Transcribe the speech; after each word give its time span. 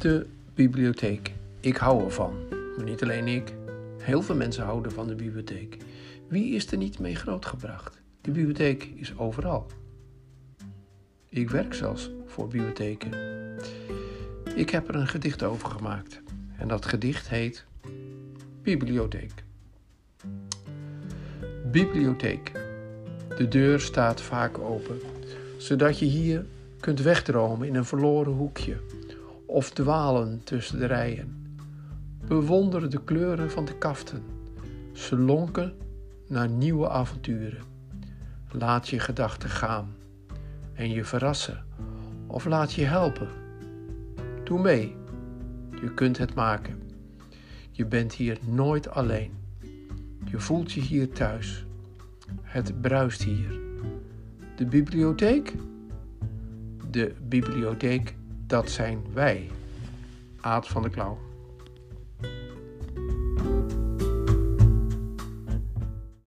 De 0.00 0.26
bibliotheek. 0.54 1.32
Ik 1.60 1.76
hou 1.76 2.04
ervan. 2.04 2.34
Maar 2.76 2.84
niet 2.84 3.02
alleen 3.02 3.28
ik. 3.28 3.54
Heel 3.98 4.22
veel 4.22 4.34
mensen 4.34 4.64
houden 4.64 4.92
van 4.92 5.06
de 5.06 5.14
bibliotheek. 5.14 5.76
Wie 6.28 6.54
is 6.54 6.70
er 6.70 6.76
niet 6.76 6.98
mee 6.98 7.14
grootgebracht? 7.14 8.00
De 8.20 8.30
bibliotheek 8.30 8.84
is 8.94 9.18
overal. 9.18 9.66
Ik 11.28 11.50
werk 11.50 11.74
zelfs 11.74 12.10
voor 12.26 12.48
bibliotheken. 12.48 13.10
Ik 14.54 14.70
heb 14.70 14.88
er 14.88 14.94
een 14.94 15.08
gedicht 15.08 15.42
over 15.42 15.68
gemaakt. 15.68 16.20
En 16.56 16.68
dat 16.68 16.86
gedicht 16.86 17.28
heet 17.28 17.64
Bibliotheek. 18.62 19.44
Bibliotheek. 21.70 22.52
De 23.36 23.48
deur 23.48 23.80
staat 23.80 24.20
vaak 24.20 24.58
open, 24.58 25.00
zodat 25.56 25.98
je 25.98 26.04
hier 26.04 26.46
kunt 26.80 27.00
wegdromen 27.00 27.68
in 27.68 27.74
een 27.74 27.84
verloren 27.84 28.32
hoekje 28.32 28.76
of 29.50 29.70
dwalen 29.70 30.44
tussen 30.44 30.78
de 30.78 30.86
rijen. 30.86 31.56
Bewonder 32.26 32.90
de 32.90 33.04
kleuren 33.04 33.50
van 33.50 33.64
de 33.64 33.78
kaften. 33.78 34.22
Ze 34.92 35.16
lonken 35.18 35.74
naar 36.28 36.48
nieuwe 36.48 36.88
avonturen. 36.88 37.62
Laat 38.50 38.88
je 38.88 38.98
gedachten 38.98 39.48
gaan 39.48 39.94
en 40.74 40.90
je 40.90 41.04
verrassen 41.04 41.64
of 42.26 42.44
laat 42.44 42.72
je 42.72 42.84
helpen. 42.84 43.28
Doe 44.44 44.60
mee. 44.60 44.96
Je 45.80 45.94
kunt 45.94 46.18
het 46.18 46.34
maken. 46.34 46.82
Je 47.70 47.86
bent 47.86 48.12
hier 48.12 48.38
nooit 48.46 48.90
alleen. 48.90 49.32
Je 50.24 50.38
voelt 50.38 50.72
je 50.72 50.80
hier 50.80 51.12
thuis. 51.12 51.64
Het 52.42 52.80
bruist 52.80 53.22
hier. 53.22 53.58
De 54.56 54.66
bibliotheek? 54.66 55.54
De 56.90 57.14
bibliotheek, 57.28 58.14
dat 58.50 58.70
zijn 58.70 59.04
wij. 59.12 59.50
Aad 60.40 60.68
van 60.68 60.82
der 60.82 60.90
Klauw. 60.90 61.29